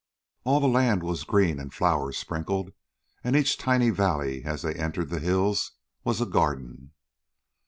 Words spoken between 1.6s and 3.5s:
flower sprinkled, and